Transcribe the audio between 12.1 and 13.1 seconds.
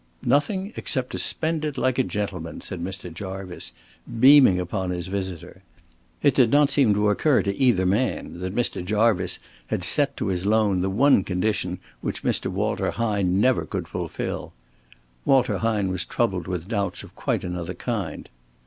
Mr. Walter